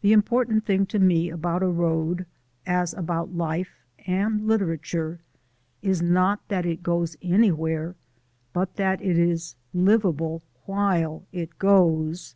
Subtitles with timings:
[0.00, 2.24] The important thing to me about a road,
[2.64, 5.20] as about life and literature,
[5.82, 7.94] is not that it goes anywhere,
[8.54, 12.34] but that it is livable while it goes.